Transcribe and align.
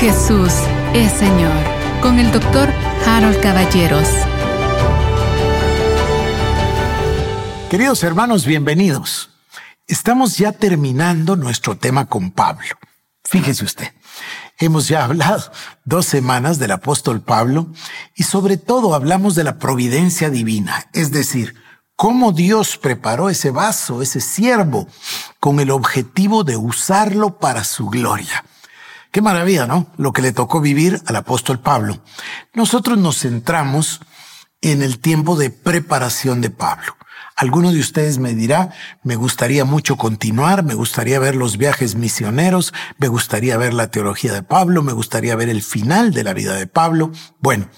Jesús 0.00 0.54
es 0.94 1.12
Señor 1.12 1.52
con 2.00 2.18
el 2.18 2.32
doctor 2.32 2.70
Harold 3.06 3.38
Caballeros. 3.42 4.08
Queridos 7.68 8.02
hermanos, 8.02 8.46
bienvenidos. 8.46 9.28
Estamos 9.86 10.38
ya 10.38 10.52
terminando 10.52 11.36
nuestro 11.36 11.76
tema 11.76 12.06
con 12.06 12.30
Pablo. 12.30 12.78
Fíjese 13.24 13.62
usted, 13.62 13.92
hemos 14.58 14.88
ya 14.88 15.04
hablado 15.04 15.52
dos 15.84 16.06
semanas 16.06 16.58
del 16.58 16.70
apóstol 16.70 17.20
Pablo 17.20 17.70
y 18.14 18.22
sobre 18.22 18.56
todo 18.56 18.94
hablamos 18.94 19.34
de 19.34 19.44
la 19.44 19.58
providencia 19.58 20.30
divina, 20.30 20.86
es 20.94 21.10
decir, 21.10 21.56
cómo 21.94 22.32
Dios 22.32 22.78
preparó 22.78 23.28
ese 23.28 23.50
vaso, 23.50 24.00
ese 24.00 24.22
siervo, 24.22 24.88
con 25.40 25.60
el 25.60 25.70
objetivo 25.70 26.42
de 26.42 26.56
usarlo 26.56 27.38
para 27.38 27.64
su 27.64 27.90
gloria. 27.90 28.46
Qué 29.10 29.20
maravilla, 29.22 29.66
¿no? 29.66 29.88
Lo 29.96 30.12
que 30.12 30.22
le 30.22 30.32
tocó 30.32 30.60
vivir 30.60 31.00
al 31.06 31.16
apóstol 31.16 31.58
Pablo. 31.58 32.00
Nosotros 32.54 32.96
nos 32.96 33.18
centramos 33.20 34.00
en 34.60 34.82
el 34.82 35.00
tiempo 35.00 35.36
de 35.36 35.50
preparación 35.50 36.40
de 36.40 36.50
Pablo. 36.50 36.96
Alguno 37.40 37.72
de 37.72 37.80
ustedes 37.80 38.18
me 38.18 38.34
dirá, 38.34 38.68
me 39.02 39.16
gustaría 39.16 39.64
mucho 39.64 39.96
continuar, 39.96 40.62
me 40.62 40.74
gustaría 40.74 41.18
ver 41.18 41.36
los 41.36 41.56
viajes 41.56 41.94
misioneros, 41.94 42.74
me 42.98 43.08
gustaría 43.08 43.56
ver 43.56 43.72
la 43.72 43.90
teología 43.90 44.34
de 44.34 44.42
Pablo, 44.42 44.82
me 44.82 44.92
gustaría 44.92 45.34
ver 45.36 45.48
el 45.48 45.62
final 45.62 46.12
de 46.12 46.22
la 46.22 46.34
vida 46.34 46.54
de 46.54 46.66
Pablo. 46.66 47.12
Bueno, 47.38 47.70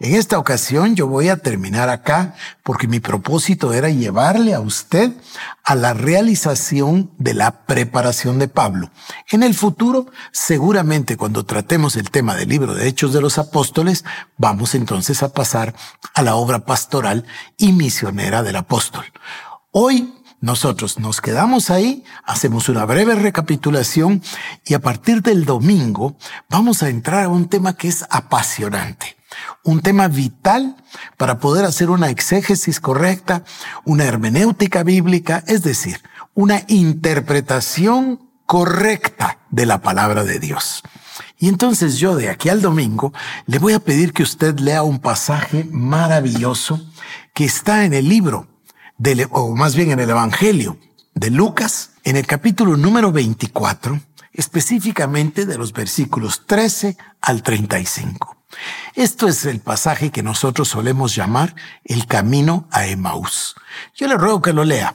en 0.00 0.14
esta 0.14 0.38
ocasión 0.38 0.96
yo 0.96 1.08
voy 1.08 1.28
a 1.28 1.36
terminar 1.36 1.90
acá 1.90 2.34
porque 2.62 2.88
mi 2.88 3.00
propósito 3.00 3.74
era 3.74 3.90
llevarle 3.90 4.54
a 4.54 4.60
usted 4.60 5.12
a 5.62 5.74
la 5.74 5.92
realización 5.92 7.10
de 7.18 7.34
la 7.34 7.66
preparación 7.66 8.38
de 8.38 8.48
Pablo. 8.48 8.90
En 9.30 9.42
el 9.42 9.54
futuro, 9.54 10.06
seguramente 10.32 11.18
cuando 11.18 11.44
tratemos 11.44 11.96
el 11.96 12.10
tema 12.10 12.34
del 12.34 12.48
libro 12.48 12.74
de 12.74 12.88
Hechos 12.88 13.12
de 13.12 13.20
los 13.20 13.36
Apóstoles, 13.38 14.04
vamos 14.38 14.74
entonces 14.74 15.22
a 15.22 15.32
pasar 15.32 15.74
a 16.14 16.22
la 16.22 16.34
obra 16.34 16.64
pastoral 16.64 17.26
y 17.58 17.72
misionera 17.72 18.42
del 18.42 18.56
apóstol. 18.56 19.01
Hoy 19.70 20.12
nosotros 20.40 20.98
nos 20.98 21.20
quedamos 21.20 21.70
ahí, 21.70 22.04
hacemos 22.24 22.68
una 22.68 22.84
breve 22.84 23.14
recapitulación 23.14 24.22
y 24.66 24.74
a 24.74 24.80
partir 24.80 25.22
del 25.22 25.44
domingo 25.44 26.16
vamos 26.50 26.82
a 26.82 26.88
entrar 26.88 27.24
a 27.24 27.28
un 27.28 27.48
tema 27.48 27.76
que 27.76 27.88
es 27.88 28.04
apasionante 28.10 29.16
un 29.64 29.80
tema 29.80 30.08
vital 30.08 30.76
para 31.16 31.38
poder 31.38 31.64
hacer 31.64 31.90
una 31.90 32.10
exégesis 32.10 32.80
correcta, 32.80 33.44
una 33.84 34.04
hermenéutica 34.04 34.82
bíblica, 34.82 35.42
es 35.46 35.62
decir, 35.62 36.02
una 36.34 36.62
interpretación 36.68 38.20
correcta 38.46 39.38
de 39.50 39.66
la 39.66 39.80
palabra 39.80 40.24
de 40.24 40.38
Dios. 40.38 40.82
Y 41.38 41.48
entonces 41.48 41.98
yo 41.98 42.16
de 42.16 42.30
aquí 42.30 42.48
al 42.48 42.62
domingo 42.62 43.12
le 43.46 43.58
voy 43.58 43.72
a 43.72 43.80
pedir 43.80 44.12
que 44.12 44.22
usted 44.22 44.58
lea 44.58 44.82
un 44.82 44.98
pasaje 44.98 45.66
maravilloso 45.70 46.80
que 47.34 47.44
está 47.44 47.84
en 47.84 47.94
el 47.94 48.08
libro, 48.08 48.46
o 49.30 49.54
más 49.56 49.74
bien 49.74 49.90
en 49.90 49.98
el 49.98 50.10
Evangelio 50.10 50.78
de 51.14 51.30
Lucas, 51.30 51.90
en 52.04 52.16
el 52.16 52.24
capítulo 52.24 52.76
número 52.76 53.10
24, 53.10 54.00
específicamente 54.32 55.44
de 55.44 55.58
los 55.58 55.72
versículos 55.72 56.46
13 56.46 56.96
al 57.20 57.42
35. 57.42 58.36
Esto 58.94 59.26
es 59.26 59.44
el 59.44 59.58
pasaje 59.58 60.10
que 60.10 60.22
nosotros 60.22 60.68
solemos 60.68 61.16
llamar 61.16 61.56
el 61.84 62.06
camino 62.06 62.68
a 62.70 62.86
Emaús. 62.86 63.56
Yo 63.96 64.06
le 64.06 64.16
ruego 64.16 64.40
que 64.40 64.52
lo 64.52 64.64
lea. 64.64 64.94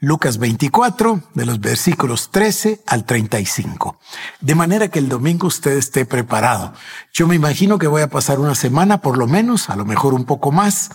Lucas 0.00 0.38
24, 0.38 1.22
de 1.34 1.46
los 1.46 1.60
versículos 1.60 2.30
13 2.30 2.82
al 2.86 3.04
35. 3.04 3.98
De 4.40 4.54
manera 4.54 4.88
que 4.88 4.98
el 4.98 5.08
domingo 5.08 5.46
usted 5.46 5.78
esté 5.78 6.04
preparado. 6.04 6.74
Yo 7.12 7.26
me 7.26 7.36
imagino 7.36 7.78
que 7.78 7.86
voy 7.86 8.02
a 8.02 8.10
pasar 8.10 8.38
una 8.38 8.54
semana, 8.54 9.00
por 9.00 9.16
lo 9.16 9.26
menos, 9.26 9.70
a 9.70 9.76
lo 9.76 9.84
mejor 9.84 10.12
un 10.12 10.24
poco 10.24 10.52
más, 10.52 10.90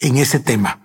en 0.00 0.16
ese 0.16 0.40
tema. 0.40 0.81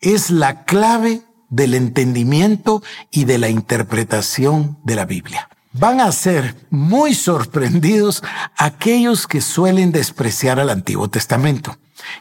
Es 0.00 0.30
la 0.30 0.64
clave 0.64 1.22
del 1.50 1.74
entendimiento 1.74 2.82
y 3.10 3.24
de 3.24 3.38
la 3.38 3.50
interpretación 3.50 4.78
de 4.82 4.94
la 4.94 5.04
Biblia. 5.04 5.48
Van 5.72 6.00
a 6.00 6.10
ser 6.10 6.56
muy 6.70 7.14
sorprendidos 7.14 8.22
aquellos 8.56 9.26
que 9.26 9.40
suelen 9.40 9.92
despreciar 9.92 10.58
al 10.58 10.70
Antiguo 10.70 11.08
Testamento. 11.08 11.76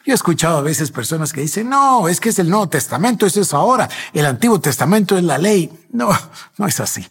Yo 0.06 0.12
he 0.12 0.16
escuchado 0.16 0.58
a 0.58 0.62
veces 0.62 0.92
personas 0.92 1.32
que 1.32 1.42
dicen, 1.42 1.70
no, 1.70 2.10
es 2.10 2.20
que 2.20 2.30
es 2.30 2.40
el 2.40 2.50
Nuevo 2.50 2.68
Testamento, 2.68 3.26
eso 3.26 3.42
es 3.42 3.54
ahora, 3.54 3.90
el 4.14 4.26
Antiguo 4.26 4.60
Testamento 4.60 5.18
es 5.18 5.24
la 5.24 5.38
ley. 5.38 5.72
No, 5.92 6.10
no 6.58 6.68
es 6.68 6.80
así, 6.80 7.08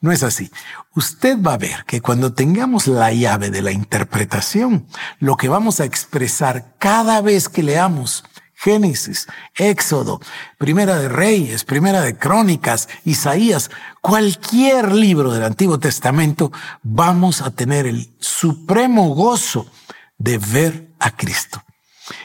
no 0.00 0.12
es 0.12 0.22
así. 0.22 0.50
Usted 0.94 1.40
va 1.40 1.54
a 1.54 1.58
ver 1.58 1.84
que 1.86 2.00
cuando 2.00 2.32
tengamos 2.32 2.86
la 2.86 3.12
llave 3.12 3.50
de 3.50 3.62
la 3.62 3.72
interpretación, 3.72 4.86
lo 5.18 5.36
que 5.36 5.48
vamos 5.48 5.80
a 5.80 5.84
expresar 5.84 6.74
cada 6.78 7.20
vez 7.22 7.48
que 7.48 7.62
leamos 7.62 8.24
Génesis, 8.62 9.26
Éxodo, 9.54 10.20
Primera 10.58 10.98
de 10.98 11.08
Reyes, 11.08 11.64
Primera 11.64 12.02
de 12.02 12.16
Crónicas, 12.16 12.90
Isaías, 13.06 13.70
cualquier 14.02 14.92
libro 14.92 15.32
del 15.32 15.44
Antiguo 15.44 15.78
Testamento, 15.78 16.52
vamos 16.82 17.40
a 17.40 17.50
tener 17.52 17.86
el 17.86 18.12
supremo 18.18 19.14
gozo 19.14 19.66
de 20.18 20.36
ver 20.36 20.88
a 20.98 21.10
Cristo. 21.16 21.62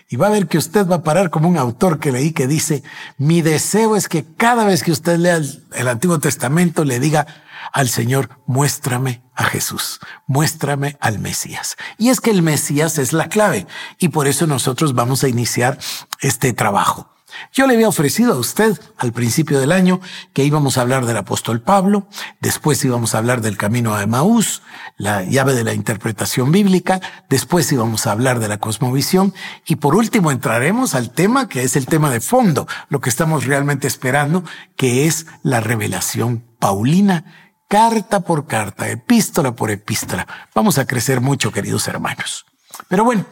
Y 0.09 0.17
va 0.17 0.27
a 0.27 0.31
ver 0.31 0.47
que 0.47 0.57
usted 0.57 0.85
va 0.85 0.97
a 0.97 1.03
parar 1.03 1.29
como 1.29 1.47
un 1.47 1.57
autor 1.57 1.99
que 1.99 2.11
leí 2.11 2.31
que 2.31 2.47
dice, 2.47 2.83
mi 3.17 3.41
deseo 3.41 3.95
es 3.95 4.09
que 4.09 4.25
cada 4.35 4.65
vez 4.65 4.83
que 4.83 4.91
usted 4.91 5.17
lea 5.17 5.37
el, 5.37 5.87
Antiguo 5.87 6.19
Testamento 6.19 6.83
le 6.83 6.99
diga, 6.99 7.27
al 7.73 7.89
Señor, 7.89 8.29
muéstrame 8.45 9.23
a 9.35 9.43
Jesús, 9.45 9.99
muéstrame 10.27 10.97
al 11.01 11.19
Mesías. 11.19 11.75
Y 11.97 12.09
es 12.09 12.21
que 12.21 12.31
el 12.31 12.41
Mesías 12.41 12.97
es 12.97 13.13
la 13.13 13.29
clave 13.29 13.67
y 13.99 14.09
por 14.09 14.27
eso 14.27 14.47
nosotros 14.47 14.93
vamos 14.93 15.23
a 15.23 15.27
iniciar 15.27 15.77
este 16.21 16.53
trabajo. 16.53 17.15
Yo 17.51 17.67
le 17.67 17.73
había 17.73 17.89
ofrecido 17.89 18.33
a 18.33 18.37
usted 18.37 18.79
al 18.97 19.11
principio 19.11 19.59
del 19.59 19.71
año 19.71 19.99
que 20.33 20.43
íbamos 20.43 20.77
a 20.77 20.81
hablar 20.81 21.05
del 21.05 21.17
apóstol 21.17 21.61
Pablo, 21.61 22.07
después 22.39 22.83
íbamos 22.85 23.15
a 23.15 23.17
hablar 23.19 23.41
del 23.41 23.57
camino 23.57 23.95
a 23.95 24.03
Emaús, 24.03 24.61
la 24.97 25.23
llave 25.23 25.53
de 25.53 25.63
la 25.63 25.73
interpretación 25.73 26.51
bíblica, 26.51 27.01
después 27.29 27.71
íbamos 27.71 28.07
a 28.07 28.11
hablar 28.11 28.39
de 28.39 28.47
la 28.47 28.59
cosmovisión 28.59 29.33
y 29.65 29.77
por 29.77 29.95
último 29.95 30.31
entraremos 30.31 30.95
al 30.95 31.11
tema 31.11 31.49
que 31.49 31.63
es 31.63 31.75
el 31.75 31.85
tema 31.85 32.09
de 32.09 32.21
fondo, 32.21 32.67
lo 32.89 33.01
que 33.01 33.09
estamos 33.09 33.45
realmente 33.45 33.87
esperando, 33.87 34.43
que 34.75 35.07
es 35.07 35.25
la 35.43 35.59
revelación 35.59 36.43
paulina 36.59 37.25
carta 37.67 38.21
por 38.21 38.47
carta, 38.47 38.89
epístola 38.89 39.55
por 39.55 39.71
epístola. 39.71 40.27
Vamos 40.53 40.77
a 40.77 40.85
crecer 40.85 41.21
mucho, 41.21 41.51
queridos 41.51 41.87
hermanos. 41.87 42.45
Pero 42.87 43.03
bueno, 43.03 43.25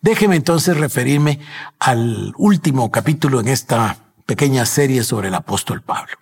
déjeme 0.00 0.36
entonces 0.36 0.76
referirme 0.76 1.40
al 1.78 2.32
último 2.36 2.90
capítulo 2.90 3.40
en 3.40 3.48
esta 3.48 3.96
pequeña 4.26 4.64
serie 4.64 5.02
sobre 5.02 5.28
el 5.28 5.34
apóstol 5.34 5.82
Pablo. 5.82 6.16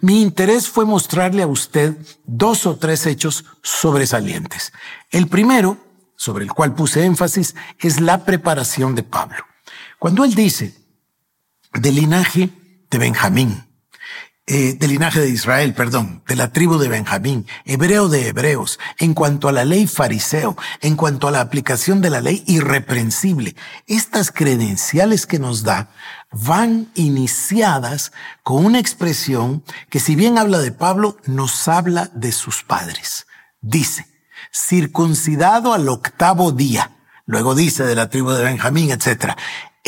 Mi 0.00 0.22
interés 0.22 0.68
fue 0.68 0.84
mostrarle 0.84 1.42
a 1.42 1.48
usted 1.48 1.96
dos 2.24 2.66
o 2.66 2.76
tres 2.76 3.06
hechos 3.06 3.44
sobresalientes. 3.62 4.72
El 5.10 5.26
primero, 5.26 5.76
sobre 6.16 6.44
el 6.44 6.52
cual 6.52 6.74
puse 6.74 7.04
énfasis, 7.04 7.56
es 7.80 8.00
la 8.00 8.24
preparación 8.24 8.94
de 8.94 9.02
Pablo. 9.02 9.44
Cuando 9.98 10.24
él 10.24 10.34
dice, 10.34 10.74
del 11.74 11.96
linaje 11.96 12.50
de 12.90 12.98
Benjamín, 12.98 13.67
eh, 14.50 14.74
del 14.78 14.92
linaje 14.92 15.20
de 15.20 15.28
Israel, 15.28 15.74
perdón, 15.74 16.22
de 16.26 16.34
la 16.34 16.50
tribu 16.52 16.78
de 16.78 16.88
Benjamín, 16.88 17.46
hebreo 17.66 18.08
de 18.08 18.28
hebreos, 18.28 18.78
en 18.98 19.12
cuanto 19.12 19.48
a 19.48 19.52
la 19.52 19.66
ley 19.66 19.86
fariseo, 19.86 20.56
en 20.80 20.96
cuanto 20.96 21.28
a 21.28 21.30
la 21.30 21.42
aplicación 21.42 22.00
de 22.00 22.08
la 22.08 22.22
ley 22.22 22.42
irreprensible. 22.46 23.56
Estas 23.86 24.32
credenciales 24.32 25.26
que 25.26 25.38
nos 25.38 25.64
da 25.64 25.90
van 26.32 26.88
iniciadas 26.94 28.12
con 28.42 28.64
una 28.64 28.78
expresión 28.78 29.62
que 29.90 30.00
si 30.00 30.16
bien 30.16 30.38
habla 30.38 30.60
de 30.60 30.72
Pablo, 30.72 31.18
nos 31.26 31.68
habla 31.68 32.10
de 32.14 32.32
sus 32.32 32.62
padres. 32.62 33.26
Dice, 33.60 34.06
circuncidado 34.50 35.74
al 35.74 35.88
octavo 35.88 36.52
día. 36.52 36.92
Luego 37.26 37.54
dice 37.54 37.84
de 37.84 37.94
la 37.94 38.08
tribu 38.08 38.30
de 38.30 38.44
Benjamín, 38.44 38.90
etc. 38.90 39.34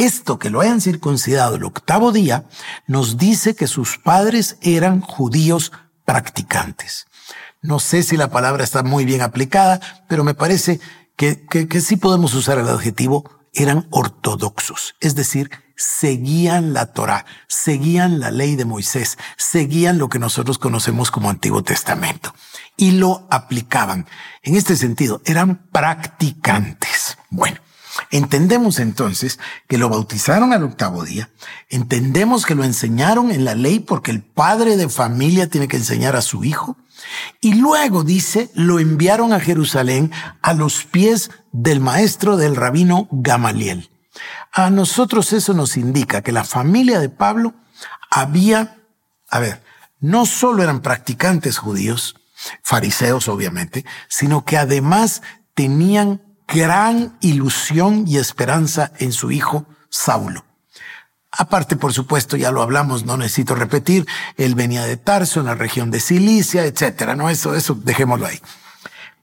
Esto 0.00 0.38
que 0.38 0.48
lo 0.48 0.62
hayan 0.62 0.80
circuncidado 0.80 1.56
el 1.56 1.64
octavo 1.64 2.10
día 2.10 2.46
nos 2.86 3.18
dice 3.18 3.54
que 3.54 3.66
sus 3.66 3.98
padres 3.98 4.56
eran 4.62 5.02
judíos 5.02 5.72
practicantes. 6.06 7.04
No 7.60 7.80
sé 7.80 8.02
si 8.02 8.16
la 8.16 8.30
palabra 8.30 8.64
está 8.64 8.82
muy 8.82 9.04
bien 9.04 9.20
aplicada, 9.20 9.78
pero 10.08 10.24
me 10.24 10.32
parece 10.32 10.80
que, 11.16 11.44
que, 11.44 11.80
sí 11.82 11.96
podemos 11.96 12.32
usar 12.32 12.56
el 12.56 12.70
adjetivo 12.70 13.30
eran 13.52 13.88
ortodoxos, 13.90 14.94
es 15.00 15.16
decir, 15.16 15.50
seguían 15.76 16.72
la 16.72 16.94
Torah, 16.94 17.26
seguían 17.46 18.20
la 18.20 18.30
ley 18.30 18.56
de 18.56 18.64
Moisés, 18.64 19.18
seguían 19.36 19.98
lo 19.98 20.08
que 20.08 20.18
nosotros 20.18 20.56
conocemos 20.56 21.10
como 21.10 21.28
Antiguo 21.28 21.62
Testamento 21.62 22.34
y 22.74 22.92
lo 22.92 23.26
aplicaban. 23.30 24.06
En 24.42 24.56
este 24.56 24.76
sentido, 24.76 25.20
eran 25.26 25.68
practicantes. 25.70 27.18
Bueno, 27.28 27.60
Entendemos 28.10 28.78
entonces 28.78 29.38
que 29.68 29.78
lo 29.78 29.88
bautizaron 29.88 30.52
al 30.52 30.64
octavo 30.64 31.04
día, 31.04 31.30
entendemos 31.68 32.46
que 32.46 32.54
lo 32.54 32.64
enseñaron 32.64 33.30
en 33.30 33.44
la 33.44 33.54
ley 33.54 33.80
porque 33.80 34.10
el 34.10 34.22
padre 34.22 34.76
de 34.76 34.88
familia 34.88 35.48
tiene 35.48 35.68
que 35.68 35.76
enseñar 35.76 36.16
a 36.16 36.22
su 36.22 36.44
hijo, 36.44 36.76
Y 37.40 37.54
luego 37.54 38.04
dice, 38.04 38.50
lo 38.54 38.78
enviaron 38.78 39.32
a 39.32 39.40
Jerusalén 39.40 40.12
a 40.42 40.52
los 40.52 40.84
pies 40.84 41.30
del 41.50 41.80
maestro 41.80 42.36
del 42.36 42.56
rabino 42.56 43.08
Gamaliel. 43.10 43.88
A 44.52 44.68
nosotros 44.68 45.32
eso 45.32 45.54
nos 45.54 45.78
indica 45.78 46.20
que 46.20 46.32
la 46.32 46.44
familia 46.44 47.00
de 47.00 47.08
Pablo 47.08 47.54
había, 48.10 48.76
a 49.30 49.38
ver, 49.38 49.62
no 50.00 50.26
solo 50.26 50.62
eran 50.62 50.82
practicantes 50.82 51.56
judíos, 51.56 52.16
fariseos 52.62 53.28
obviamente, 53.28 53.84
sino 54.08 54.44
que 54.44 54.58
además 54.58 55.22
tenían 55.54 56.20
gran 56.52 57.16
ilusión 57.20 58.04
y 58.06 58.18
esperanza 58.18 58.92
en 58.98 59.12
su 59.12 59.30
hijo 59.30 59.66
Saulo. 59.88 60.44
Aparte, 61.32 61.76
por 61.76 61.92
supuesto, 61.92 62.36
ya 62.36 62.50
lo 62.50 62.60
hablamos, 62.60 63.04
no 63.04 63.16
necesito 63.16 63.54
repetir, 63.54 64.06
él 64.36 64.56
venía 64.56 64.84
de 64.84 64.96
Tarso, 64.96 65.40
en 65.40 65.46
la 65.46 65.54
región 65.54 65.90
de 65.90 66.00
Cilicia, 66.00 66.64
etcétera, 66.64 67.14
no, 67.14 67.30
eso, 67.30 67.54
eso, 67.54 67.74
dejémoslo 67.74 68.26
ahí. 68.26 68.40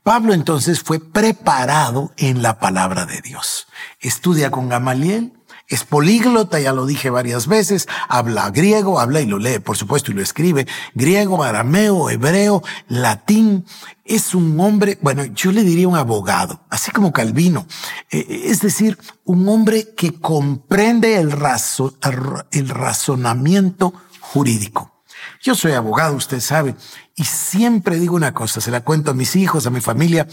Pablo 0.04 0.34
entonces 0.34 0.82
fue 0.82 1.02
preparado 1.02 2.14
en 2.16 2.42
la 2.42 2.60
palabra 2.60 3.06
de 3.06 3.20
Dios. 3.20 3.68
Estudia 4.00 4.52
con 4.52 4.70
Gamaliel, 4.70 5.34
es 5.68 5.84
políglota, 5.84 6.60
ya 6.60 6.72
lo 6.72 6.86
dije 6.86 7.10
varias 7.10 7.48
veces, 7.48 7.88
habla 8.08 8.52
griego, 8.52 9.02
habla 9.02 9.20
y 9.20 9.26
lo 9.26 9.38
lee, 9.38 9.60
por 9.60 9.76
supuesto, 9.76 10.12
y 10.12 10.14
lo 10.14 10.22
escribe, 10.22 10.66
griego, 10.94 11.44
arameo, 11.44 12.10
hebreo, 12.10 12.64
latín. 12.88 13.66
Es 14.06 14.34
un 14.34 14.58
hombre, 14.62 14.98
bueno, 15.02 15.26
yo 15.26 15.52
le 15.52 15.64
diría 15.64 15.90
un 15.90 15.98
abogado, 15.98 16.62
así 16.70 16.92
como 16.92 17.12
Calvino. 17.12 17.68
Eh, 18.10 18.44
es 18.46 18.62
decir, 18.62 18.98
un 19.26 19.50
hombre 19.50 19.94
que 19.96 20.14
comprende 20.14 21.18
el 21.18 21.32
razonamiento 21.32 23.94
jurídico. 24.22 24.94
Yo 25.42 25.54
soy 25.54 25.74
abogado, 25.74 26.16
usted 26.16 26.40
sabe, 26.40 26.76
y 27.16 27.26
siempre 27.26 28.00
digo 28.00 28.16
una 28.16 28.34
cosa, 28.34 28.62
se 28.62 28.72
la 28.72 28.86
cuento 28.86 29.12
a 29.12 29.14
mis 29.14 29.36
hijos, 29.36 29.68
a 29.68 29.70
mi 29.70 29.82
familia, 29.82 30.26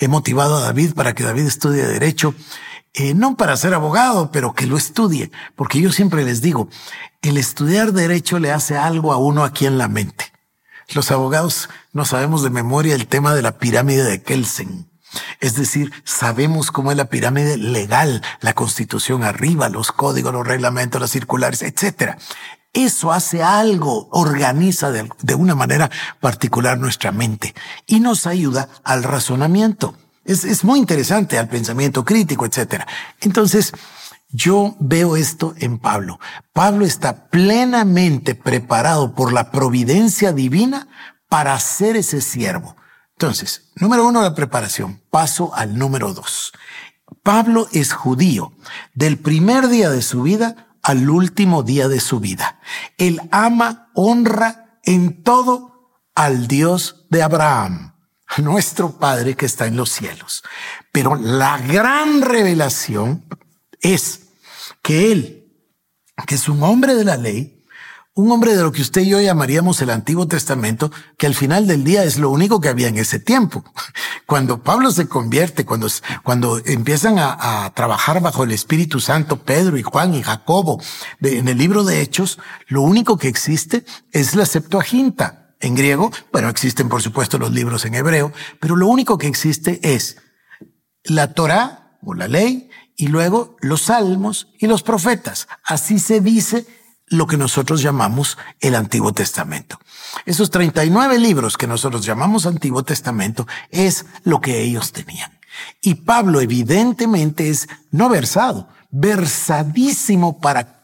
he 0.00 0.08
motivado 0.08 0.56
a 0.56 0.60
David 0.60 0.94
para 0.94 1.14
que 1.14 1.22
David 1.22 1.46
estudie 1.46 1.86
derecho 1.86 2.34
eh, 2.94 3.14
no 3.14 3.36
para 3.36 3.56
ser 3.56 3.74
abogado, 3.74 4.30
pero 4.32 4.52
que 4.52 4.66
lo 4.66 4.76
estudie, 4.76 5.30
porque 5.54 5.80
yo 5.80 5.92
siempre 5.92 6.24
les 6.24 6.40
digo, 6.40 6.68
el 7.22 7.36
estudiar 7.36 7.92
derecho 7.92 8.38
le 8.38 8.52
hace 8.52 8.76
algo 8.76 9.12
a 9.12 9.16
uno 9.16 9.44
aquí 9.44 9.66
en 9.66 9.78
la 9.78 9.88
mente. 9.88 10.32
Los 10.92 11.10
abogados 11.12 11.68
no 11.92 12.04
sabemos 12.04 12.42
de 12.42 12.50
memoria 12.50 12.94
el 12.94 13.06
tema 13.06 13.34
de 13.34 13.42
la 13.42 13.58
pirámide 13.58 14.02
de 14.02 14.22
Kelsen. 14.22 14.90
Es 15.40 15.54
decir, 15.54 15.92
sabemos 16.04 16.70
cómo 16.70 16.90
es 16.90 16.96
la 16.96 17.06
pirámide 17.06 17.56
legal, 17.56 18.22
la 18.40 18.54
constitución 18.54 19.22
arriba, 19.22 19.68
los 19.68 19.92
códigos, 19.92 20.32
los 20.32 20.46
reglamentos, 20.46 21.00
las 21.00 21.10
circulares, 21.10 21.62
etcétera. 21.62 22.18
Eso 22.72 23.12
hace 23.12 23.42
algo, 23.42 24.08
organiza 24.10 24.90
de, 24.90 25.08
de 25.22 25.34
una 25.34 25.54
manera 25.54 25.90
particular 26.20 26.78
nuestra 26.78 27.10
mente 27.10 27.54
y 27.86 28.00
nos 28.00 28.26
ayuda 28.26 28.68
al 28.84 29.02
razonamiento. 29.02 29.96
Es, 30.24 30.64
muy 30.64 30.78
interesante 30.78 31.38
al 31.38 31.48
pensamiento 31.48 32.04
crítico, 32.04 32.44
etc. 32.44 32.84
Entonces, 33.20 33.72
yo 34.28 34.76
veo 34.78 35.16
esto 35.16 35.54
en 35.58 35.78
Pablo. 35.78 36.20
Pablo 36.52 36.84
está 36.84 37.28
plenamente 37.28 38.34
preparado 38.34 39.14
por 39.14 39.32
la 39.32 39.50
providencia 39.50 40.32
divina 40.32 40.88
para 41.28 41.58
ser 41.58 41.96
ese 41.96 42.20
siervo. 42.20 42.76
Entonces, 43.12 43.70
número 43.76 44.06
uno, 44.06 44.22
la 44.22 44.34
preparación. 44.34 45.02
Paso 45.10 45.54
al 45.54 45.76
número 45.76 46.12
dos. 46.12 46.52
Pablo 47.22 47.66
es 47.72 47.92
judío 47.92 48.52
del 48.94 49.18
primer 49.18 49.68
día 49.68 49.90
de 49.90 50.02
su 50.02 50.22
vida 50.22 50.68
al 50.82 51.10
último 51.10 51.62
día 51.62 51.88
de 51.88 52.00
su 52.00 52.20
vida. 52.20 52.60
Él 52.98 53.20
ama, 53.32 53.90
honra 53.94 54.78
en 54.84 55.22
todo 55.22 56.00
al 56.14 56.46
Dios 56.46 57.06
de 57.10 57.22
Abraham 57.22 57.89
nuestro 58.38 58.98
Padre 58.98 59.34
que 59.34 59.46
está 59.46 59.66
en 59.66 59.76
los 59.76 59.90
cielos. 59.90 60.42
Pero 60.92 61.16
la 61.16 61.58
gran 61.58 62.22
revelación 62.22 63.24
es 63.80 64.28
que 64.82 65.12
Él, 65.12 65.52
que 66.26 66.34
es 66.34 66.48
un 66.48 66.62
hombre 66.62 66.94
de 66.94 67.04
la 67.04 67.16
ley, 67.16 67.56
un 68.14 68.30
hombre 68.32 68.54
de 68.54 68.62
lo 68.62 68.72
que 68.72 68.82
usted 68.82 69.02
y 69.02 69.10
yo 69.10 69.20
llamaríamos 69.20 69.80
el 69.80 69.90
Antiguo 69.90 70.26
Testamento, 70.26 70.90
que 71.16 71.26
al 71.26 71.34
final 71.34 71.66
del 71.66 71.84
día 71.84 72.02
es 72.04 72.18
lo 72.18 72.30
único 72.30 72.60
que 72.60 72.68
había 72.68 72.88
en 72.88 72.98
ese 72.98 73.18
tiempo. 73.18 73.64
Cuando 74.26 74.62
Pablo 74.62 74.90
se 74.90 75.08
convierte, 75.08 75.64
cuando, 75.64 75.88
cuando 76.22 76.60
empiezan 76.64 77.18
a, 77.18 77.64
a 77.64 77.74
trabajar 77.74 78.20
bajo 78.20 78.44
el 78.44 78.52
Espíritu 78.52 79.00
Santo, 79.00 79.42
Pedro 79.42 79.76
y 79.76 79.82
Juan 79.82 80.14
y 80.14 80.22
Jacobo, 80.22 80.80
en 81.20 81.48
el 81.48 81.58
libro 81.58 81.82
de 81.82 82.00
Hechos, 82.00 82.38
lo 82.68 82.82
único 82.82 83.18
que 83.18 83.26
existe 83.26 83.84
es 84.12 84.36
la 84.36 84.46
Septuaginta 84.46 85.39
en 85.60 85.74
griego. 85.74 86.10
Bueno, 86.32 86.48
existen 86.48 86.88
por 86.88 87.02
supuesto 87.02 87.38
los 87.38 87.52
libros 87.52 87.84
en 87.84 87.94
hebreo, 87.94 88.32
pero 88.58 88.76
lo 88.76 88.86
único 88.88 89.18
que 89.18 89.26
existe 89.26 89.80
es 89.82 90.16
la 91.04 91.32
Torah 91.32 91.98
o 92.02 92.14
la 92.14 92.28
ley 92.28 92.70
y 92.96 93.08
luego 93.08 93.56
los 93.60 93.82
salmos 93.82 94.48
y 94.58 94.66
los 94.66 94.82
profetas. 94.82 95.48
Así 95.64 95.98
se 95.98 96.20
dice 96.20 96.66
lo 97.06 97.26
que 97.26 97.36
nosotros 97.36 97.82
llamamos 97.82 98.38
el 98.60 98.74
Antiguo 98.74 99.12
Testamento. 99.12 99.78
Esos 100.26 100.50
39 100.50 101.18
libros 101.18 101.56
que 101.56 101.66
nosotros 101.66 102.04
llamamos 102.04 102.46
Antiguo 102.46 102.82
Testamento 102.84 103.46
es 103.70 104.06
lo 104.22 104.40
que 104.40 104.60
ellos 104.62 104.92
tenían. 104.92 105.38
Y 105.82 105.96
Pablo 105.96 106.40
evidentemente 106.40 107.50
es 107.50 107.68
no 107.90 108.08
versado, 108.08 108.68
versadísimo 108.90 110.40
para 110.40 110.79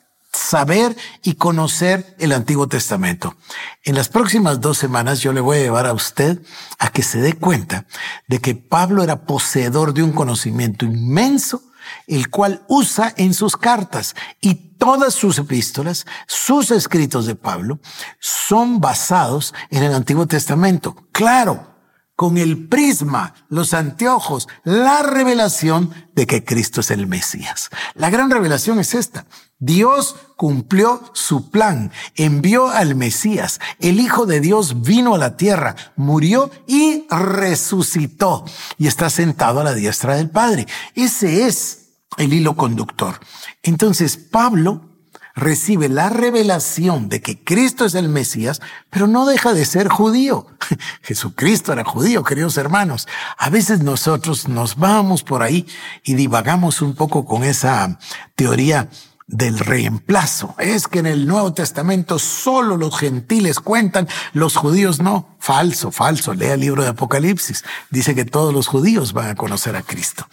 saber 0.47 0.97
y 1.23 1.35
conocer 1.35 2.15
el 2.19 2.33
Antiguo 2.33 2.69
Testamento. 2.69 3.37
En 3.83 3.97
las 3.97 4.09
próximas 4.09 4.61
dos 4.61 4.79
semanas 4.79 5.21
yo 5.21 5.33
le 5.33 5.41
voy 5.41 5.59
a 5.59 5.63
llevar 5.63 5.87
a 5.87 5.93
usted 5.93 6.41
a 6.79 6.89
que 6.89 7.03
se 7.03 7.21
dé 7.21 7.33
cuenta 7.33 7.87
de 8.29 8.41
que 8.41 8.55
Pablo 8.55 9.03
era 9.03 9.25
poseedor 9.25 9.93
de 9.93 10.03
un 10.03 10.13
conocimiento 10.13 10.85
inmenso, 10.85 11.63
el 12.07 12.31
cual 12.31 12.65
usa 12.69 13.13
en 13.17 13.35
sus 13.35 13.57
cartas 13.57 14.15
y 14.41 14.55
todas 14.55 15.15
sus 15.15 15.39
epístolas, 15.39 16.07
sus 16.27 16.71
escritos 16.71 17.27
de 17.27 17.35
Pablo, 17.35 17.81
son 18.21 18.81
basados 18.81 19.53
en 19.71 19.83
el 19.83 19.95
Antiguo 19.95 20.27
Testamento. 20.27 20.97
Claro, 21.13 21.76
con 22.17 22.39
el 22.39 22.67
prisma, 22.67 23.35
los 23.51 23.75
anteojos, 23.75 24.49
la 24.65 25.03
revelación 25.03 25.91
de 26.15 26.27
que 26.27 26.45
Cristo 26.45 26.81
es 26.81 26.91
el 26.91 27.07
Mesías. 27.07 27.69
La 27.95 28.09
gran 28.09 28.31
revelación 28.31 28.81
es 28.81 28.95
esta. 28.95 29.27
Dios 29.59 30.17
cumplió 30.37 31.03
su 31.13 31.51
plan, 31.51 31.93
envió 32.15 32.69
al 32.69 32.95
Mesías, 32.95 33.61
el 33.81 34.01
Hijo 34.01 34.27
de 34.27 34.41
Dios 34.41 34.83
vino 34.83 35.15
a 35.15 35.19
la 35.19 35.37
tierra, 35.37 35.77
murió 35.97 36.51
y 36.67 37.07
resucitó 37.09 38.45
y 38.79 38.87
está 38.87 39.09
sentado 39.11 39.61
a 39.61 39.65
la 39.65 39.75
diestra 39.75 40.17
del 40.17 40.31
Padre. 40.31 40.67
Ese 40.95 41.47
es 41.47 41.91
el 42.17 42.33
hilo 42.33 42.57
conductor. 42.57 43.21
Entonces 43.63 44.17
Pablo 44.17 44.96
recibe 45.37 45.91
la 45.91 46.09
revelación 46.09 47.09
de 47.09 47.21
que 47.21 47.39
Cristo 47.39 47.85
es 47.85 47.95
el 47.95 48.09
Mesías, 48.09 48.63
pero 48.91 49.07
no 49.07 49.27
deja 49.27 49.53
de 49.53 49.67
ser 49.67 49.89
judío. 49.89 50.47
Jesucristo 51.03 51.73
era 51.73 51.85
judío, 51.85 52.25
queridos 52.25 52.57
hermanos. 52.57 53.07
A 53.39 53.51
veces 53.51 53.81
nosotros 53.81 54.49
nos 54.49 54.77
vamos 54.77 55.23
por 55.23 55.43
ahí 55.43 55.67
y 56.03 56.15
divagamos 56.15 56.81
un 56.81 56.95
poco 56.95 57.27
con 57.27 57.45
esa 57.45 57.99
teoría 58.35 58.89
del 59.27 59.59
reemplazo. 59.59 60.55
Es 60.59 60.89
que 60.89 61.01
en 61.01 61.07
el 61.07 61.27
Nuevo 61.27 61.53
Testamento 61.53 62.19
solo 62.19 62.77
los 62.79 62.99
gentiles 62.99 63.61
cuentan, 63.61 64.09
los 64.33 64.57
judíos 64.57 65.01
no. 65.01 65.37
Falso, 65.39 65.91
falso. 65.91 66.33
Lea 66.33 66.55
el 66.55 66.61
libro 66.61 66.83
de 66.83 66.91
Apocalipsis. 66.91 67.63
Dice 67.91 68.15
que 68.15 68.25
todos 68.25 68.55
los 68.55 68.69
judíos 68.69 69.13
van 69.13 69.29
a 69.29 69.35
conocer 69.35 69.77
a 69.77 69.83
Cristo. 69.83 70.27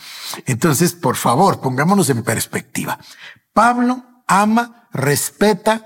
Entonces, 0.46 0.94
por 0.94 1.18
favor, 1.18 1.60
pongámonos 1.60 2.10
en 2.10 2.24
perspectiva. 2.24 3.00
Pablo 3.52 4.13
ama, 4.28 4.88
respeta, 4.92 5.86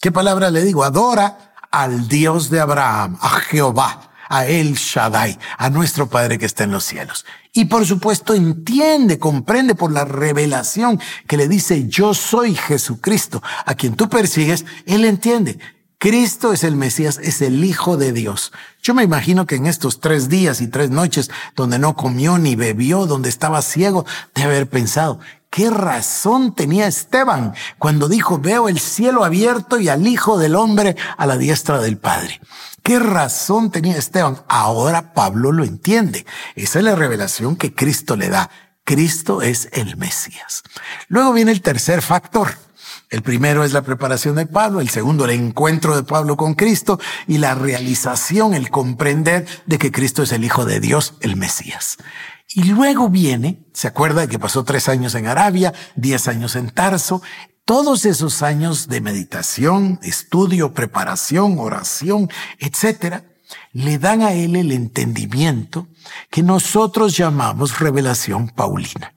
¿qué 0.00 0.12
palabra 0.12 0.50
le 0.50 0.64
digo? 0.64 0.84
Adora 0.84 1.54
al 1.70 2.08
Dios 2.08 2.50
de 2.50 2.60
Abraham, 2.60 3.18
a 3.20 3.28
Jehová 3.40 4.06
a 4.28 4.46
El 4.46 4.74
Shaddai, 4.74 5.38
a 5.58 5.70
nuestro 5.70 6.08
Padre 6.08 6.38
que 6.38 6.46
está 6.46 6.64
en 6.64 6.72
los 6.72 6.84
cielos. 6.84 7.24
Y 7.52 7.66
por 7.66 7.86
supuesto 7.86 8.34
entiende, 8.34 9.18
comprende 9.18 9.74
por 9.74 9.92
la 9.92 10.04
revelación 10.04 11.00
que 11.26 11.36
le 11.36 11.48
dice, 11.48 11.86
yo 11.88 12.14
soy 12.14 12.54
Jesucristo, 12.54 13.42
a 13.64 13.74
quien 13.74 13.94
tú 13.94 14.08
persigues, 14.08 14.64
él 14.86 15.04
entiende. 15.04 15.58
Cristo 15.98 16.52
es 16.52 16.62
el 16.62 16.76
Mesías, 16.76 17.18
es 17.22 17.40
el 17.40 17.64
Hijo 17.64 17.96
de 17.96 18.12
Dios. 18.12 18.52
Yo 18.82 18.92
me 18.92 19.02
imagino 19.02 19.46
que 19.46 19.54
en 19.54 19.66
estos 19.66 20.00
tres 20.00 20.28
días 20.28 20.60
y 20.60 20.68
tres 20.68 20.90
noches 20.90 21.30
donde 21.54 21.78
no 21.78 21.96
comió 21.96 22.36
ni 22.36 22.54
bebió, 22.54 23.06
donde 23.06 23.30
estaba 23.30 23.62
ciego, 23.62 24.04
de 24.34 24.42
haber 24.42 24.68
pensado, 24.68 25.20
¿qué 25.56 25.70
razón 25.70 26.54
tenía 26.54 26.86
Esteban 26.86 27.54
cuando 27.78 28.08
dijo, 28.08 28.38
veo 28.38 28.68
el 28.68 28.78
cielo 28.78 29.24
abierto 29.24 29.80
y 29.80 29.88
al 29.88 30.06
Hijo 30.06 30.36
del 30.36 30.54
Hombre 30.54 30.96
a 31.16 31.24
la 31.24 31.38
diestra 31.38 31.80
del 31.80 31.96
Padre? 31.96 32.42
¿Qué 32.82 32.98
razón 32.98 33.70
tenía 33.70 33.96
Esteban? 33.96 34.42
Ahora 34.48 35.14
Pablo 35.14 35.52
lo 35.52 35.64
entiende. 35.64 36.26
Esa 36.56 36.80
es 36.80 36.84
la 36.84 36.94
revelación 36.94 37.56
que 37.56 37.74
Cristo 37.74 38.16
le 38.16 38.28
da. 38.28 38.50
Cristo 38.84 39.40
es 39.40 39.70
el 39.72 39.96
Mesías. 39.96 40.62
Luego 41.08 41.32
viene 41.32 41.52
el 41.52 41.62
tercer 41.62 42.02
factor. 42.02 42.58
El 43.08 43.22
primero 43.22 43.64
es 43.64 43.72
la 43.72 43.80
preparación 43.80 44.36
de 44.36 44.44
Pablo, 44.44 44.82
el 44.82 44.90
segundo 44.90 45.24
el 45.24 45.30
encuentro 45.30 45.96
de 45.96 46.02
Pablo 46.02 46.36
con 46.36 46.52
Cristo 46.52 47.00
y 47.26 47.38
la 47.38 47.54
realización, 47.54 48.52
el 48.52 48.68
comprender 48.68 49.46
de 49.64 49.78
que 49.78 49.90
Cristo 49.90 50.22
es 50.22 50.32
el 50.32 50.44
Hijo 50.44 50.66
de 50.66 50.80
Dios, 50.80 51.14
el 51.20 51.36
Mesías. 51.36 51.96
Y 52.48 52.64
luego 52.64 53.08
viene, 53.08 53.66
se 53.72 53.88
acuerda 53.88 54.28
que 54.28 54.38
pasó 54.38 54.64
tres 54.64 54.88
años 54.88 55.14
en 55.14 55.26
Arabia, 55.26 55.72
diez 55.96 56.28
años 56.28 56.54
en 56.56 56.70
Tarso, 56.70 57.22
todos 57.64 58.04
esos 58.04 58.42
años 58.42 58.86
de 58.86 59.00
meditación, 59.00 59.98
estudio, 60.02 60.72
preparación, 60.72 61.58
oración, 61.58 62.30
etcétera, 62.60 63.24
le 63.72 63.98
dan 63.98 64.22
a 64.22 64.32
él 64.32 64.54
el 64.54 64.70
entendimiento 64.70 65.88
que 66.30 66.44
nosotros 66.44 67.16
llamamos 67.16 67.80
revelación 67.80 68.48
paulina. 68.48 69.15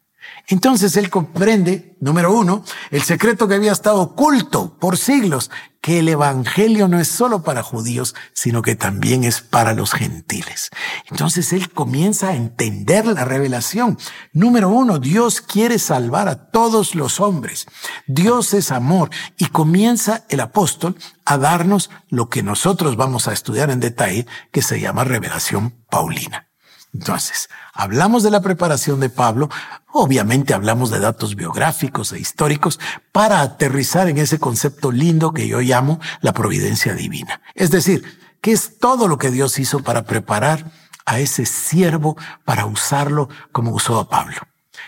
Entonces 0.49 0.97
él 0.97 1.11
comprende, 1.11 1.95
número 2.01 2.33
uno, 2.33 2.63
el 2.89 3.03
secreto 3.03 3.47
que 3.47 3.53
había 3.53 3.71
estado 3.71 4.01
oculto 4.01 4.77
por 4.79 4.97
siglos, 4.97 5.51
que 5.79 5.99
el 5.99 6.09
Evangelio 6.09 6.87
no 6.87 6.99
es 6.99 7.07
solo 7.07 7.43
para 7.43 7.61
judíos, 7.61 8.15
sino 8.33 8.63
que 8.63 8.75
también 8.75 9.23
es 9.23 9.41
para 9.41 9.73
los 9.73 9.93
gentiles. 9.93 10.71
Entonces 11.09 11.53
él 11.53 11.71
comienza 11.71 12.29
a 12.29 12.35
entender 12.35 13.05
la 13.05 13.25
revelación. 13.25 13.99
Número 14.33 14.69
uno, 14.69 14.97
Dios 14.97 15.39
quiere 15.39 15.77
salvar 15.77 16.27
a 16.27 16.49
todos 16.49 16.95
los 16.95 17.19
hombres. 17.19 17.67
Dios 18.07 18.55
es 18.55 18.71
amor 18.71 19.11
y 19.37 19.45
comienza 19.45 20.25
el 20.29 20.39
apóstol 20.39 20.97
a 21.25 21.37
darnos 21.37 21.91
lo 22.07 22.27
que 22.27 22.41
nosotros 22.41 22.97
vamos 22.97 23.27
a 23.27 23.33
estudiar 23.33 23.69
en 23.69 23.79
detalle, 23.79 24.25
que 24.51 24.63
se 24.63 24.79
llama 24.79 25.03
revelación 25.03 25.85
paulina. 25.91 26.48
Entonces, 26.93 27.49
hablamos 27.73 28.23
de 28.23 28.31
la 28.31 28.41
preparación 28.41 28.99
de 28.99 29.09
Pablo, 29.09 29.49
obviamente 29.91 30.53
hablamos 30.53 30.89
de 30.89 30.99
datos 30.99 31.35
biográficos 31.35 32.11
e 32.11 32.19
históricos 32.19 32.79
para 33.11 33.41
aterrizar 33.41 34.09
en 34.09 34.17
ese 34.17 34.39
concepto 34.39 34.91
lindo 34.91 35.31
que 35.31 35.47
yo 35.47 35.61
llamo 35.61 35.99
la 36.21 36.33
providencia 36.33 36.93
divina. 36.93 37.41
Es 37.53 37.69
decir, 37.69 38.03
que 38.41 38.51
es 38.51 38.79
todo 38.79 39.07
lo 39.07 39.17
que 39.17 39.31
Dios 39.31 39.59
hizo 39.59 39.79
para 39.79 40.03
preparar 40.03 40.71
a 41.05 41.19
ese 41.19 41.45
siervo 41.45 42.17
para 42.45 42.65
usarlo 42.65 43.29
como 43.51 43.71
usó 43.71 43.99
a 43.99 44.09
Pablo. 44.09 44.37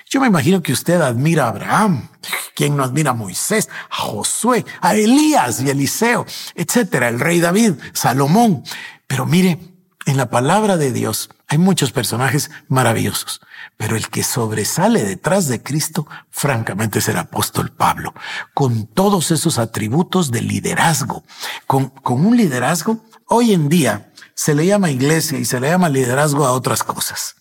Yo 0.09 0.19
me 0.19 0.27
imagino 0.27 0.61
que 0.61 0.73
usted 0.73 1.01
admira 1.01 1.45
a 1.45 1.49
Abraham, 1.49 2.09
quien 2.55 2.75
no 2.75 2.83
admira 2.83 3.11
a 3.11 3.15
Moisés, 3.15 3.69
a 3.89 3.95
Josué, 3.95 4.65
a 4.81 4.93
Elías 4.93 5.61
y 5.61 5.69
Eliseo, 5.69 6.25
etcétera, 6.55 7.09
el 7.09 7.19
rey 7.19 7.39
David, 7.39 7.75
Salomón. 7.93 8.63
Pero 9.07 9.25
mire, 9.25 9.59
en 10.05 10.17
la 10.17 10.29
palabra 10.29 10.77
de 10.77 10.91
Dios 10.91 11.29
hay 11.51 11.57
muchos 11.57 11.91
personajes 11.91 12.49
maravillosos, 12.69 13.41
pero 13.75 13.97
el 13.97 14.07
que 14.07 14.23
sobresale 14.23 15.03
detrás 15.03 15.49
de 15.49 15.61
Cristo, 15.61 16.07
francamente, 16.29 16.99
es 16.99 17.09
el 17.09 17.17
apóstol 17.17 17.73
Pablo, 17.73 18.13
con 18.53 18.87
todos 18.87 19.31
esos 19.31 19.59
atributos 19.59 20.31
de 20.31 20.41
liderazgo, 20.41 21.25
con, 21.67 21.89
con 21.89 22.25
un 22.25 22.37
liderazgo, 22.37 23.03
hoy 23.27 23.51
en 23.51 23.67
día 23.67 24.13
se 24.33 24.55
le 24.55 24.65
llama 24.65 24.91
iglesia 24.91 25.39
y 25.39 25.43
se 25.43 25.59
le 25.59 25.67
llama 25.67 25.89
liderazgo 25.89 26.45
a 26.45 26.53
otras 26.53 26.83
cosas, 26.83 27.35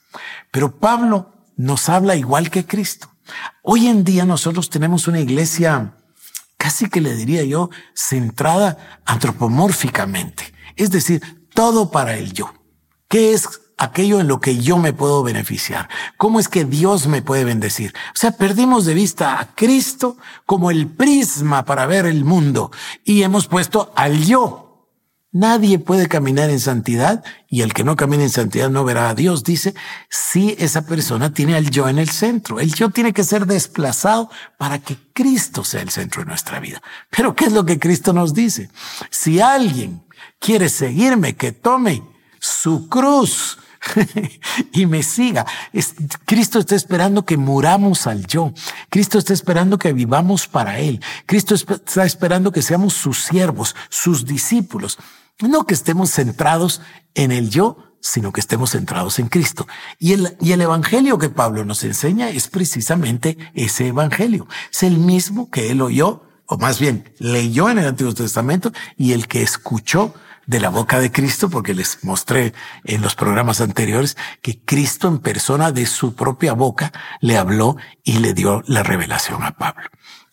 pero 0.51 0.81
Pablo 0.81 1.33
nos 1.57 1.89
habla 1.89 2.17
igual 2.17 2.51
que 2.51 2.67
Cristo. 2.67 3.15
Hoy 3.63 3.87
en 3.87 4.03
día 4.03 4.25
nosotros 4.25 4.71
tenemos 4.71 5.07
una 5.07 5.21
iglesia 5.21 5.95
casi 6.57 6.91
que 6.91 7.01
le 7.01 7.15
diría 7.15 7.45
yo, 7.45 7.71
centrada 7.95 9.01
antropomórficamente. 9.05 10.53
Es 10.75 10.91
decir, 10.91 11.47
todo 11.55 11.93
para 11.93 12.17
el 12.17 12.33
yo. 12.33 12.53
¿Qué 13.09 13.35
es 13.35 13.49
aquello 13.81 14.21
en 14.21 14.29
lo 14.29 14.41
que 14.41 14.59
yo 14.59 14.79
me 14.79 14.93
puedo 14.93 15.23
beneficiar? 15.23 15.89
¿Cómo 16.17 16.39
es 16.39 16.49
que 16.49 16.65
Dios 16.65 17.07
me 17.07 17.23
puede 17.23 17.45
bendecir? 17.45 17.93
O 18.15 18.19
sea, 18.19 18.33
perdimos 18.33 18.85
de 18.85 18.95
vista 18.95 19.41
a 19.41 19.55
Cristo 19.55 20.17
como 20.47 20.71
el 20.71 20.87
prisma 20.87 21.65
para 21.65 21.87
ver 21.87 22.07
el 22.07 22.25
mundo 22.25 22.71
y 23.05 23.23
hemos 23.23 23.47
puesto 23.47 23.93
al 23.97 24.25
yo. 24.25 24.71
Nadie 25.33 25.79
puede 25.79 26.09
caminar 26.09 26.51
en 26.51 26.59
santidad 26.59 27.23
y 27.49 27.63
el 27.63 27.73
que 27.73 27.85
no 27.85 27.95
camina 27.95 28.25
en 28.25 28.31
santidad 28.31 28.69
no 28.69 28.85
verá 28.85 29.11
a 29.11 29.15
Dios, 29.15 29.45
dice, 29.45 29.75
si 30.09 30.57
esa 30.59 30.85
persona 30.87 31.33
tiene 31.33 31.55
al 31.55 31.71
yo 31.71 31.89
en 31.89 32.01
el 32.01 32.11
centro. 32.11 32.59
El 32.59 32.75
yo 32.75 32.91
tiene 32.91 33.13
que 33.13 33.23
ser 33.23 33.47
desplazado 33.47 34.29
para 34.59 34.81
que 34.81 34.97
Cristo 35.13 35.63
sea 35.63 35.83
el 35.83 35.91
centro 35.91 36.23
de 36.23 36.29
nuestra 36.29 36.59
vida. 36.59 36.83
Pero 37.11 37.37
¿qué 37.37 37.45
es 37.45 37.53
lo 37.53 37.65
que 37.65 37.79
Cristo 37.79 38.13
nos 38.13 38.35
dice? 38.35 38.71
Si 39.11 39.41
alguien 39.41 40.03
quiere 40.41 40.69
seguirme, 40.69 41.37
que 41.37 41.53
tome 41.53 42.03
su 42.41 42.89
cruz 42.89 43.59
y 44.73 44.87
me 44.87 45.03
siga. 45.03 45.47
Cristo 46.25 46.59
está 46.59 46.75
esperando 46.75 47.25
que 47.25 47.37
muramos 47.37 48.07
al 48.07 48.27
yo. 48.27 48.53
Cristo 48.89 49.19
está 49.19 49.33
esperando 49.33 49.79
que 49.79 49.93
vivamos 49.93 50.47
para 50.47 50.79
Él. 50.79 51.03
Cristo 51.27 51.55
está 51.55 52.05
esperando 52.05 52.53
que 52.53 52.63
seamos 52.63 52.95
sus 52.95 53.23
siervos, 53.25 53.75
sus 53.89 54.25
discípulos. 54.25 54.99
No 55.41 55.65
que 55.65 55.75
estemos 55.75 56.11
centrados 56.11 56.83
en 57.15 57.33
el 57.33 57.51
yo, 57.51 57.91
sino 58.01 58.33
que 58.33 58.41
estemos 58.41 58.71
centrados 58.71 59.19
en 59.19 59.29
Cristo. 59.29 59.67
Y 59.99 60.13
el, 60.13 60.37
y 60.41 60.53
el 60.53 60.61
evangelio 60.61 61.19
que 61.19 61.29
Pablo 61.29 61.65
nos 61.65 61.85
enseña 61.85 62.31
es 62.31 62.49
precisamente 62.49 63.39
ese 63.55 63.89
evangelio. 63.89 64.47
Es 64.71 64.83
el 64.83 64.99
mismo 64.99 65.51
que 65.51 65.71
él 65.71 65.83
oyó, 65.83 66.25
o 66.47 66.59
más 66.59 66.81
bien 66.81 67.13
leyó 67.19 67.71
en 67.71 67.79
el 67.79 67.87
Antiguo 67.87 68.15
Testamento 68.15 68.73
y 68.97 69.13
el 69.13 69.29
que 69.29 69.43
escuchó 69.43 70.15
de 70.51 70.59
la 70.59 70.69
boca 70.69 70.99
de 70.99 71.13
Cristo, 71.13 71.49
porque 71.49 71.75
les 71.75 72.03
mostré 72.03 72.55
en 72.83 73.03
los 73.03 73.15
programas 73.15 73.61
anteriores 73.61 74.17
que 74.43 74.61
Cristo 74.65 75.07
en 75.07 75.21
persona 75.21 75.71
de 75.71 75.87
su 75.87 76.17
propia 76.17 76.55
boca 76.55 76.93
le 77.21 77.39
habló 77.39 77.77
y 78.03 78.19
le 78.19 78.35
dio 78.35 78.61
la 78.67 78.83
revelación 78.83 79.45
a 79.45 79.53
Pablo. 79.53 79.89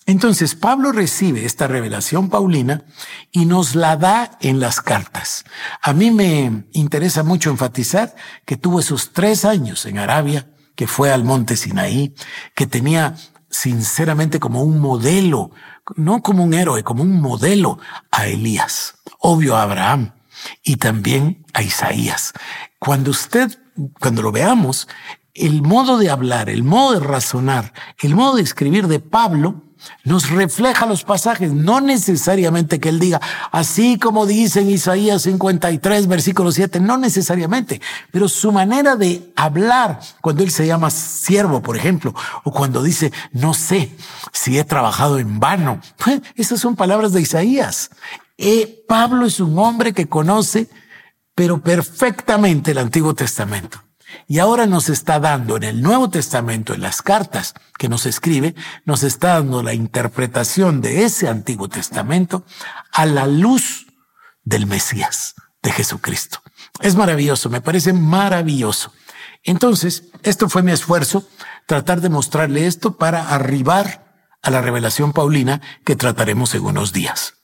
Entonces 0.08 0.56
Pablo 0.56 0.92
recibe 0.92 1.46
esta 1.46 1.68
revelación 1.68 2.32
paulina 2.32 2.84
y 3.32 3.46
nos 3.46 3.76
la 3.76 3.96
da 3.96 4.40
en 4.42 4.60
las 4.60 4.82
cartas. 4.82 5.46
A 5.84 5.94
mí 5.94 6.10
me 6.10 6.66
interesa 6.72 7.22
mucho 7.22 7.52
enfatizar 7.52 8.16
que 8.44 8.58
tuvo 8.58 8.80
esos 8.80 9.14
tres 9.14 9.46
años 9.46 9.86
en 9.86 10.00
Arabia, 10.00 10.50
que 10.74 10.88
fue 10.88 11.12
al 11.12 11.26
monte 11.26 11.56
Sinaí, 11.56 12.16
que 12.56 12.66
tenía 12.66 13.14
sinceramente 13.52 14.40
como 14.40 14.64
un 14.64 14.80
modelo, 14.80 15.52
no 15.96 16.22
como 16.22 16.44
un 16.44 16.54
héroe, 16.54 16.84
como 16.84 17.04
un 17.04 17.22
modelo 17.22 17.80
a 18.12 18.28
Elías, 18.28 18.96
obvio 19.20 19.56
a 19.56 19.64
Abraham 19.64 20.14
y 20.64 20.78
también 20.78 21.46
a 21.54 21.64
Isaías. 21.64 22.34
Cuando 22.80 23.12
usted, 23.12 23.58
cuando 24.00 24.22
lo 24.22 24.32
veamos, 24.32 24.88
el 25.34 25.62
modo 25.62 25.98
de 25.98 26.10
hablar, 26.10 26.50
el 26.50 26.64
modo 26.64 26.94
de 26.94 27.06
razonar, 27.06 27.74
el 28.00 28.16
modo 28.16 28.38
de 28.38 28.42
escribir 28.42 28.88
de 28.88 29.00
Pablo 29.00 29.64
nos 30.04 30.30
refleja 30.30 30.86
los 30.86 31.04
pasajes, 31.04 31.52
no 31.54 31.82
necesariamente 31.82 32.80
que 32.80 32.90
él 32.90 33.00
diga, 33.00 33.22
así 33.52 33.98
como 33.98 34.26
dice 34.26 34.62
en 34.62 34.70
Isaías 34.70 35.24
53, 35.24 36.08
versículo 36.08 36.52
7, 36.52 36.80
no 36.80 36.98
necesariamente, 36.98 37.82
pero 38.12 38.28
su 38.30 38.52
manera 38.52 38.96
de 38.96 39.32
hablar, 39.36 40.00
cuando 40.22 40.44
él 40.44 40.52
se 40.52 40.68
llama 40.68 40.90
siervo, 40.90 41.62
por 41.62 41.78
ejemplo, 41.78 42.14
o 42.44 42.52
cuando 42.52 42.84
dice, 42.84 43.12
no 43.32 43.54
sé 43.54 43.96
si 44.32 44.58
he 44.58 44.64
trabajado 44.64 45.20
en 45.20 45.40
vano, 45.40 45.82
esas 46.36 46.60
son 46.60 46.76
palabras 46.76 47.14
de 47.14 47.22
Isaías. 47.22 47.90
Eh, 48.38 48.84
Pablo 48.88 49.26
es 49.26 49.40
un 49.40 49.58
hombre 49.58 49.94
que 49.94 50.08
conoce, 50.08 50.70
pero 51.34 51.62
perfectamente 51.62 52.72
el 52.72 52.78
Antiguo 52.78 53.14
Testamento. 53.14 53.87
Y 54.28 54.40
ahora 54.40 54.66
nos 54.66 54.90
está 54.90 55.20
dando 55.20 55.58
en 55.58 55.64
el 55.64 55.82
Nuevo 55.82 56.10
Testamento, 56.10 56.74
en 56.74 56.82
las 56.82 57.02
cartas 57.02 57.54
que 57.78 57.90
nos 57.90 58.06
escribe, 58.06 58.56
nos 58.86 59.04
está 59.04 59.36
dando 59.36 59.64
la 59.64 59.74
interpretación 59.74 60.82
de 60.82 61.06
ese 61.06 61.28
Antiguo 61.28 61.70
Testamento 61.70 62.46
a 62.92 63.06
la 63.06 63.28
luz 63.28 63.88
del 64.44 64.66
Mesías, 64.66 65.36
de 65.62 65.72
Jesucristo. 65.72 66.40
Es 66.82 66.96
maravilloso, 66.96 67.50
me 67.50 67.62
parece 67.62 67.94
maravilloso. 67.94 68.94
Entonces, 69.44 70.06
esto 70.24 70.50
fue 70.50 70.64
mi 70.64 70.72
esfuerzo, 70.72 71.28
tratar 71.68 72.02
de 72.02 72.10
mostrarle 72.10 72.68
esto 72.68 72.98
para 72.98 73.30
arribar 73.30 74.08
a 74.42 74.50
la 74.50 74.62
revelación 74.62 75.14
paulina 75.14 75.62
que 75.86 75.96
trataremos 75.96 76.54
en 76.56 76.66
unos 76.66 76.94
días. 76.94 77.37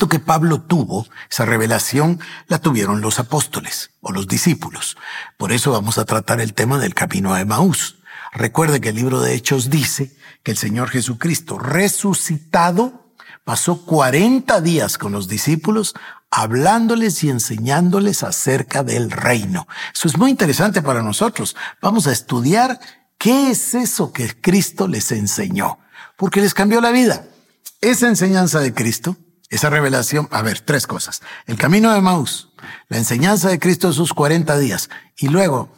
Esto 0.00 0.08
que 0.08 0.18
Pablo 0.18 0.62
tuvo, 0.62 1.06
esa 1.30 1.44
revelación, 1.44 2.20
la 2.46 2.58
tuvieron 2.58 3.02
los 3.02 3.18
apóstoles 3.18 3.90
o 4.00 4.12
los 4.12 4.26
discípulos. 4.26 4.96
Por 5.36 5.52
eso 5.52 5.72
vamos 5.72 5.98
a 5.98 6.06
tratar 6.06 6.40
el 6.40 6.54
tema 6.54 6.78
del 6.78 6.94
camino 6.94 7.34
a 7.34 7.40
Emaús. 7.42 7.98
Recuerde 8.32 8.80
que 8.80 8.88
el 8.88 8.94
libro 8.94 9.20
de 9.20 9.34
Hechos 9.34 9.68
dice 9.68 10.16
que 10.42 10.52
el 10.52 10.56
Señor 10.56 10.88
Jesucristo 10.88 11.58
resucitado 11.58 13.12
pasó 13.44 13.84
40 13.84 14.62
días 14.62 14.96
con 14.96 15.12
los 15.12 15.28
discípulos 15.28 15.92
hablándoles 16.30 17.22
y 17.22 17.28
enseñándoles 17.28 18.22
acerca 18.22 18.82
del 18.82 19.10
reino. 19.10 19.68
Eso 19.92 20.08
es 20.08 20.16
muy 20.16 20.30
interesante 20.30 20.80
para 20.80 21.02
nosotros. 21.02 21.56
Vamos 21.82 22.06
a 22.06 22.12
estudiar 22.12 22.80
qué 23.18 23.50
es 23.50 23.74
eso 23.74 24.14
que 24.14 24.34
Cristo 24.40 24.88
les 24.88 25.12
enseñó, 25.12 25.78
porque 26.16 26.40
les 26.40 26.54
cambió 26.54 26.80
la 26.80 26.90
vida. 26.90 27.26
Esa 27.82 28.08
enseñanza 28.08 28.60
de 28.60 28.72
Cristo 28.72 29.18
esa 29.50 29.68
revelación, 29.68 30.28
a 30.30 30.42
ver, 30.42 30.60
tres 30.60 30.86
cosas. 30.86 31.22
El 31.46 31.58
camino 31.58 31.92
de 31.92 32.00
Maús, 32.00 32.50
la 32.88 32.98
enseñanza 32.98 33.48
de 33.48 33.58
Cristo 33.58 33.88
de 33.88 33.94
sus 33.94 34.14
40 34.14 34.58
días 34.58 34.88
y 35.18 35.28
luego 35.28 35.68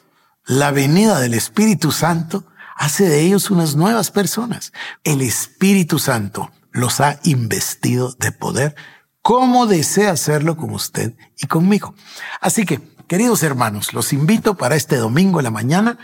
la 0.45 0.71
venida 0.71 1.19
del 1.19 1.35
Espíritu 1.35 1.91
Santo 1.91 2.45
hace 2.76 3.09
de 3.09 3.21
ellos 3.21 3.50
unas 3.50 3.75
nuevas 3.75 4.11
personas. 4.11 4.73
El 5.05 5.23
Espíritu 5.23 5.99
Santo 5.99 6.50
los 6.71 7.00
ha 7.00 7.19
investido 7.25 8.12
de 8.19 8.33
poder, 8.33 8.75
como 9.23 9.67
desea 9.67 10.11
hacerlo 10.12 10.57
con 10.57 10.71
usted 10.71 11.14
y 11.38 11.47
conmigo. 11.47 11.95
Así 12.41 12.67
que, 12.67 12.81
queridos 13.07 13.43
hermanos, 13.43 13.95
los 13.95 14.12
invito 14.12 14.57
para 14.57 14.75
este 14.75 14.97
domingo 14.97 15.41
en 15.41 15.45
la 15.45 15.50
mañana 15.50 15.99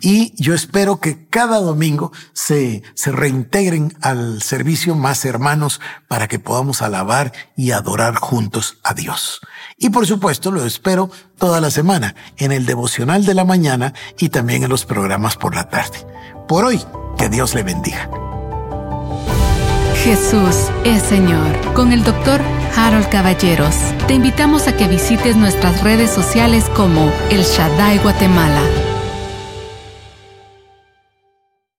y 0.00 0.34
yo 0.42 0.54
espero 0.54 1.00
que 1.00 1.26
cada 1.28 1.60
domingo 1.60 2.12
se, 2.32 2.82
se 2.94 3.12
reintegren 3.12 3.96
al 4.00 4.42
servicio 4.42 4.94
más 4.94 5.24
hermanos 5.24 5.80
para 6.08 6.28
que 6.28 6.38
podamos 6.38 6.82
alabar 6.82 7.32
y 7.56 7.70
adorar 7.70 8.16
juntos 8.16 8.78
a 8.82 8.94
Dios. 8.94 9.40
Y 9.78 9.90
por 9.90 10.06
supuesto 10.06 10.50
lo 10.50 10.64
espero 10.64 11.10
toda 11.38 11.60
la 11.60 11.70
semana 11.70 12.14
en 12.36 12.52
el 12.52 12.66
devocional 12.66 13.24
de 13.24 13.34
la 13.34 13.44
mañana 13.44 13.94
y 14.18 14.28
también 14.28 14.62
en 14.64 14.70
los 14.70 14.84
programas 14.84 15.36
por 15.36 15.54
la 15.54 15.68
tarde. 15.68 16.06
Por 16.48 16.64
hoy, 16.64 16.80
que 17.18 17.28
Dios 17.28 17.54
le 17.54 17.62
bendiga. 17.62 18.10
Jesús 20.02 20.70
es 20.84 21.02
Señor. 21.02 21.72
Con 21.72 21.92
el 21.92 22.04
doctor 22.04 22.40
Harold 22.76 23.08
Caballeros, 23.08 23.74
te 24.06 24.14
invitamos 24.14 24.68
a 24.68 24.76
que 24.76 24.86
visites 24.86 25.36
nuestras 25.36 25.82
redes 25.82 26.10
sociales 26.10 26.64
como 26.76 27.10
El 27.30 27.42
Shaddai 27.42 27.98
Guatemala 27.98 28.60